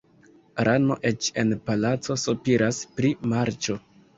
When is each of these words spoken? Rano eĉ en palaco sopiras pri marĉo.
Rano 0.67 0.95
eĉ 1.09 1.27
en 1.43 1.53
palaco 1.67 2.17
sopiras 2.25 2.81
pri 2.99 3.13
marĉo. 3.37 3.79